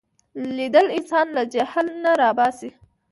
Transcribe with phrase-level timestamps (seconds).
[0.55, 2.69] لیدل انسان له جهل نه را باسي